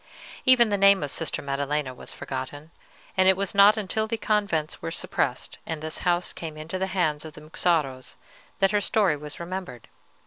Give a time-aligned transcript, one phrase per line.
[0.45, 2.71] "Even the name of Sister Maddelena was forgotten,
[3.15, 6.87] and it was not until the convents were suppressed, and this house came into the
[6.87, 8.17] hands of the Muxaros,
[8.57, 9.89] that her story was remembered.